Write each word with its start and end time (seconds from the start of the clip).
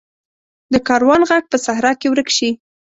د 0.73 0.75
کاروان 0.87 1.21
ږغ 1.29 1.43
په 1.51 1.57
صحرا 1.65 1.91
کې 1.99 2.07
ورک 2.09 2.29
شي. 2.37 2.49